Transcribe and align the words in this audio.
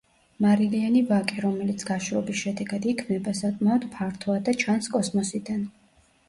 მარილიანი 0.43 1.01
ვაკე, 1.09 1.35
რომელიც 1.43 1.85
გაშრობის 1.89 2.39
შედეგად 2.45 2.87
იქმნება, 2.93 3.35
საკმაოდ 3.41 3.87
ფართოა 3.97 4.39
და 4.49 4.57
ჩანს 4.65 4.91
კოსმოსიდან. 4.97 5.63